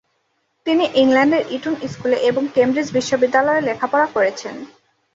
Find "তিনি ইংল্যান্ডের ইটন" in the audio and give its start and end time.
0.65-1.75